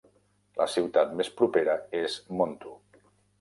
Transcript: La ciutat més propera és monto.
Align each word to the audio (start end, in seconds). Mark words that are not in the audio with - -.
La 0.61 0.65
ciutat 0.75 1.13
més 1.19 1.29
propera 1.41 1.75
és 2.01 2.17
monto. 2.41 2.75